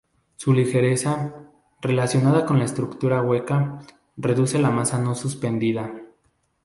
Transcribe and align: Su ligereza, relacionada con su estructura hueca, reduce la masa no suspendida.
Su 0.35 0.51
ligereza, 0.53 1.51
relacionada 1.79 2.43
con 2.47 2.57
su 2.57 2.63
estructura 2.63 3.21
hueca, 3.21 3.81
reduce 4.17 4.57
la 4.57 4.71
masa 4.71 4.97
no 4.97 5.13
suspendida. 5.13 5.93